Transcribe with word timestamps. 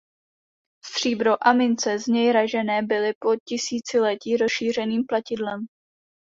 Stříbro 0.85 1.37
a 1.47 1.53
mince 1.53 1.99
z 1.99 2.07
něj 2.07 2.31
ražené 2.31 2.81
byly 2.83 3.13
po 3.19 3.35
tisíciletí 3.49 4.37
rozšířeným 4.37 5.03
platidlem. 5.07 5.65